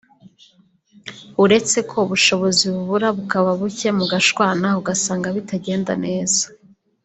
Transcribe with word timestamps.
uretse 1.43 1.77
ko 1.89 1.95
ubushobozi 2.05 2.63
bubura 2.73 3.07
bukaba 3.17 3.49
buke 3.59 3.89
mugashwana 3.97 4.67
ugasanga 4.79 5.27
bitagenda 5.35 5.93
neza 6.05 6.45